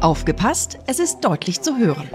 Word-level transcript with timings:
Aufgepasst, 0.00 0.78
es 0.86 0.98
ist 0.98 1.20
deutlich 1.20 1.60
zu 1.60 1.76
hören. 1.76 2.08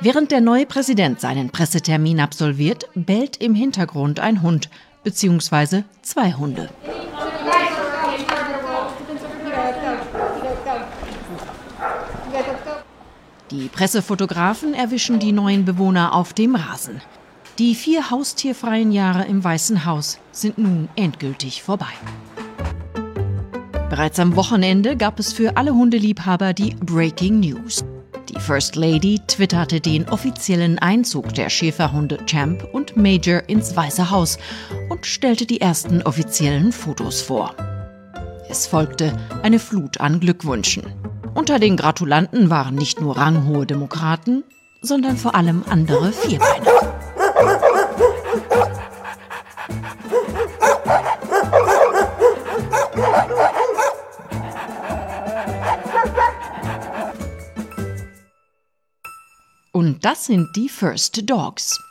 Während 0.00 0.30
der 0.30 0.40
neue 0.40 0.64
Präsident 0.64 1.20
seinen 1.20 1.50
Pressetermin 1.50 2.20
absolviert, 2.20 2.88
bellt 2.94 3.36
im 3.38 3.54
Hintergrund 3.54 4.20
ein 4.20 4.42
Hund 4.42 4.70
bzw. 5.02 5.82
zwei 6.02 6.32
Hunde. 6.32 6.70
Die 13.50 13.68
Pressefotografen 13.68 14.72
erwischen 14.72 15.18
die 15.18 15.32
neuen 15.32 15.64
Bewohner 15.64 16.14
auf 16.14 16.32
dem 16.32 16.56
Rasen. 16.56 17.02
Die 17.58 17.74
vier 17.74 18.10
haustierfreien 18.10 18.92
Jahre 18.92 19.26
im 19.26 19.44
Weißen 19.44 19.84
Haus 19.84 20.18
sind 20.32 20.58
nun 20.58 20.88
endgültig 20.96 21.62
vorbei. 21.62 21.92
Bereits 23.90 24.18
am 24.18 24.34
Wochenende 24.34 24.96
gab 24.96 25.18
es 25.18 25.32
für 25.32 25.56
alle 25.56 25.74
Hundeliebhaber 25.74 26.52
die 26.52 26.74
Breaking 26.74 27.40
News. 27.40 27.84
Die 28.28 28.40
First 28.40 28.76
Lady 28.76 29.20
twitterte 29.26 29.80
den 29.80 30.08
offiziellen 30.08 30.78
Einzug 30.78 31.34
der 31.34 31.50
Schäferhunde 31.50 32.18
Champ 32.26 32.66
und 32.72 32.96
Major 32.96 33.42
ins 33.46 33.76
Weiße 33.76 34.10
Haus 34.10 34.38
und 34.88 35.04
stellte 35.04 35.46
die 35.46 35.60
ersten 35.60 36.02
offiziellen 36.02 36.72
Fotos 36.72 37.20
vor. 37.20 37.54
Es 38.48 38.66
folgte 38.66 39.12
eine 39.42 39.58
Flut 39.58 40.00
an 40.00 40.18
Glückwünschen. 40.18 40.84
Unter 41.34 41.58
den 41.58 41.76
Gratulanten 41.76 42.48
waren 42.48 42.76
nicht 42.76 43.00
nur 43.00 43.18
ranghohe 43.18 43.66
Demokraten, 43.66 44.44
sondern 44.80 45.16
vor 45.16 45.34
allem 45.34 45.62
andere 45.68 46.12
Vierbeiner. 46.12 46.94
Und 59.74 60.04
das 60.04 60.26
sind 60.26 60.54
die 60.54 60.68
First 60.68 61.28
Dogs. 61.28 61.82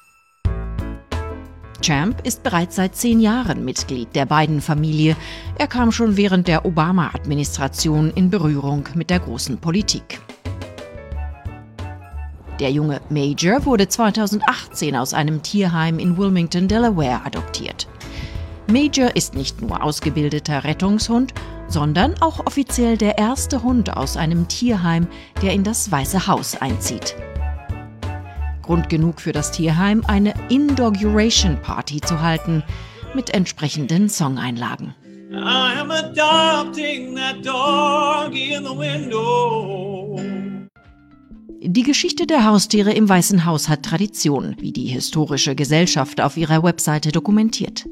Champ 1.81 2.25
ist 2.25 2.41
bereits 2.41 2.77
seit 2.77 2.95
zehn 2.95 3.19
Jahren 3.19 3.65
Mitglied 3.65 4.15
der 4.15 4.25
beiden 4.25 4.61
Familie. 4.61 5.17
Er 5.57 5.67
kam 5.67 5.91
schon 5.91 6.15
während 6.15 6.47
der 6.47 6.65
Obama-Administration 6.65 8.11
in 8.11 8.29
Berührung 8.29 8.87
mit 8.95 9.09
der 9.09 9.19
großen 9.19 9.57
Politik. 9.57 10.21
Der 12.61 12.71
junge 12.71 13.01
Major 13.09 13.65
wurde 13.65 13.89
2018 13.89 14.95
aus 14.95 15.13
einem 15.13 15.43
Tierheim 15.43 15.99
in 15.99 16.15
Wilmington, 16.15 16.69
Delaware 16.69 17.25
adoptiert. 17.25 17.89
Major 18.67 19.13
ist 19.13 19.35
nicht 19.35 19.61
nur 19.61 19.83
ausgebildeter 19.83 20.63
Rettungshund, 20.63 21.33
sondern 21.67 22.15
auch 22.21 22.45
offiziell 22.45 22.95
der 22.95 23.17
erste 23.17 23.61
Hund 23.61 23.97
aus 23.97 24.15
einem 24.15 24.47
Tierheim, 24.47 25.05
der 25.41 25.51
in 25.51 25.65
das 25.65 25.91
Weiße 25.91 26.27
Haus 26.27 26.55
einzieht. 26.55 27.17
Grund 28.63 28.89
genug 28.89 29.21
für 29.21 29.31
das 29.31 29.51
Tierheim, 29.51 30.03
eine 30.07 30.33
Inauguration 30.49 31.61
Party 31.61 32.01
zu 32.01 32.21
halten 32.21 32.63
mit 33.13 33.29
entsprechenden 33.29 34.09
Songeinlagen. 34.09 34.95
I 35.31 35.79
am 35.79 35.91
adopting 35.91 37.15
that 37.15 37.45
doggy 37.45 38.53
in 38.53 38.63
the 38.63 38.75
window. 38.75 40.19
Die 41.65 41.83
Geschichte 41.83 42.27
der 42.27 42.45
Haustiere 42.45 42.91
im 42.91 43.07
Weißen 43.07 43.45
Haus 43.45 43.69
hat 43.69 43.83
Tradition, 43.83 44.55
wie 44.59 44.73
die 44.73 44.87
Historische 44.87 45.55
Gesellschaft 45.55 46.19
auf 46.19 46.35
ihrer 46.35 46.61
Webseite 46.61 47.11
dokumentiert. 47.11 47.85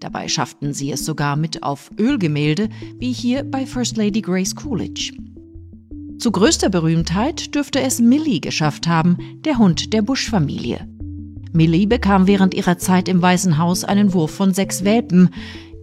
Dabei 0.00 0.28
schafften 0.28 0.72
sie 0.72 0.92
es 0.92 1.04
sogar 1.04 1.36
mit 1.36 1.62
auf 1.64 1.90
Ölgemälde, 1.98 2.68
wie 2.98 3.12
hier 3.12 3.42
bei 3.42 3.66
First 3.66 3.96
Lady 3.96 4.20
Grace 4.20 4.54
Coolidge. 4.54 5.12
Zu 6.18 6.32
größter 6.32 6.68
Berühmtheit 6.68 7.54
dürfte 7.54 7.80
es 7.80 8.00
Millie 8.00 8.40
geschafft 8.40 8.88
haben, 8.88 9.18
der 9.44 9.58
Hund 9.58 9.92
der 9.92 10.02
Bush-Familie. 10.02 10.88
Millie 11.52 11.86
bekam 11.86 12.26
während 12.26 12.54
ihrer 12.54 12.76
Zeit 12.76 13.08
im 13.08 13.22
Weißen 13.22 13.56
Haus 13.56 13.84
einen 13.84 14.12
Wurf 14.12 14.32
von 14.32 14.52
sechs 14.52 14.84
Welpen. 14.84 15.30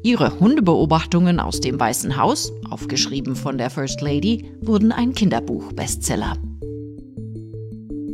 Ihre 0.04 0.38
Hundebeobachtungen 0.38 1.40
aus 1.40 1.62
dem 1.62 1.80
Weißen 1.80 2.18
Haus, 2.18 2.52
aufgeschrieben 2.70 3.38
von 3.38 3.58
der 3.58 3.70
First 3.70 4.02
Lady, 4.02 4.52
wurden 4.62 4.92
ein 4.92 5.14
Kinderbuch-Bestseller. 5.14 6.38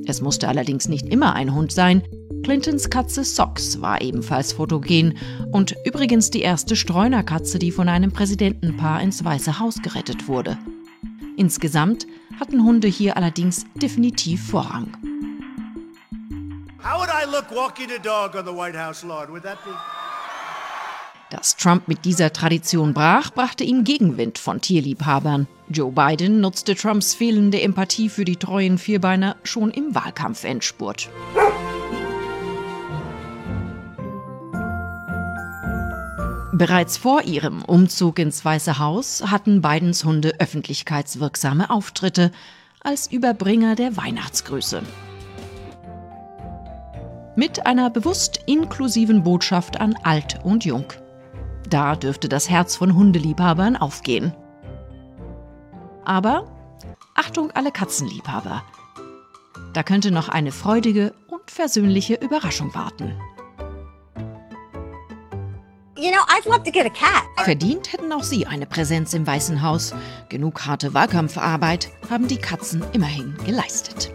Es 0.05 0.21
musste 0.21 0.47
allerdings 0.47 0.87
nicht 0.87 1.07
immer 1.07 1.33
ein 1.33 1.55
Hund 1.55 1.71
sein. 1.71 2.03
Clintons 2.43 2.91
Katze 2.91 3.23
Socks 3.23 3.81
war 3.81 3.99
ebenfalls 3.99 4.53
fotogen 4.53 5.17
und 5.51 5.75
übrigens 5.85 6.29
die 6.29 6.41
erste 6.41 6.75
Streunerkatze, 6.75 7.57
die 7.57 7.71
von 7.71 7.89
einem 7.89 8.11
Präsidentenpaar 8.11 9.01
ins 9.01 9.25
Weiße 9.25 9.59
Haus 9.59 9.81
gerettet 9.81 10.27
wurde. 10.27 10.59
Insgesamt 11.41 12.05
hatten 12.39 12.63
Hunde 12.63 12.87
hier 12.87 13.17
allerdings 13.17 13.65
definitiv 13.73 14.51
Vorrang. 14.51 14.95
Dass 21.31 21.55
Trump 21.55 21.87
mit 21.87 22.05
dieser 22.05 22.31
Tradition 22.31 22.93
brach, 22.93 23.31
brachte 23.31 23.63
ihm 23.63 23.83
Gegenwind 23.83 24.37
von 24.37 24.61
Tierliebhabern. 24.61 25.47
Joe 25.67 25.91
Biden 25.91 26.41
nutzte 26.41 26.75
Trumps 26.75 27.15
fehlende 27.15 27.59
Empathie 27.59 28.09
für 28.09 28.23
die 28.23 28.35
treuen 28.35 28.77
Vierbeiner 28.77 29.35
schon 29.43 29.71
im 29.71 29.95
Wahlkampfendspurt. 29.95 31.09
Bereits 36.53 36.97
vor 36.97 37.21
ihrem 37.23 37.61
Umzug 37.63 38.19
ins 38.19 38.43
Weiße 38.43 38.77
Haus 38.77 39.23
hatten 39.25 39.61
Bidens 39.61 40.03
Hunde 40.03 40.33
öffentlichkeitswirksame 40.39 41.69
Auftritte 41.69 42.31
als 42.81 43.09
Überbringer 43.09 43.75
der 43.75 43.95
Weihnachtsgrüße. 43.95 44.81
Mit 47.37 47.65
einer 47.65 47.89
bewusst 47.89 48.41
inklusiven 48.47 49.23
Botschaft 49.23 49.79
an 49.79 49.95
Alt 50.03 50.39
und 50.43 50.65
Jung. 50.65 50.91
Da 51.69 51.95
dürfte 51.95 52.27
das 52.27 52.49
Herz 52.49 52.75
von 52.75 52.95
Hundeliebhabern 52.95 53.77
aufgehen. 53.77 54.35
Aber 56.03 56.51
Achtung 57.15 57.51
alle 57.51 57.71
Katzenliebhaber. 57.71 58.61
Da 59.71 59.83
könnte 59.83 60.11
noch 60.11 60.27
eine 60.27 60.51
freudige 60.51 61.13
und 61.29 61.49
versöhnliche 61.49 62.15
Überraschung 62.15 62.75
warten. 62.75 63.13
You 66.01 66.09
know, 66.09 66.23
I'd 66.29 66.47
love 66.47 66.63
to 66.63 66.71
get 66.71 66.87
a 66.87 66.89
cat. 66.89 67.25
Verdient 67.43 67.93
hätten 67.93 68.11
auch 68.11 68.23
sie 68.23 68.47
eine 68.47 68.65
Präsenz 68.65 69.13
im 69.13 69.27
Weißen 69.27 69.61
Haus. 69.61 69.93
Genug 70.29 70.65
harte 70.65 70.95
Wahlkampfarbeit 70.95 71.89
haben 72.09 72.27
die 72.27 72.39
Katzen 72.39 72.83
immerhin 72.91 73.37
geleistet. 73.45 74.11